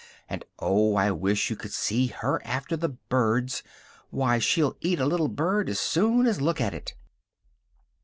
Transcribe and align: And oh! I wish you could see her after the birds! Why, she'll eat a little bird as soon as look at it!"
And 0.27 0.43
oh! 0.57 0.95
I 0.95 1.11
wish 1.11 1.51
you 1.51 1.55
could 1.55 1.71
see 1.73 2.07
her 2.07 2.41
after 2.43 2.75
the 2.75 2.89
birds! 2.89 3.61
Why, 4.09 4.39
she'll 4.39 4.75
eat 4.81 4.99
a 4.99 5.05
little 5.05 5.27
bird 5.27 5.69
as 5.69 5.79
soon 5.79 6.25
as 6.25 6.41
look 6.41 6.59
at 6.59 6.73
it!" 6.73 6.95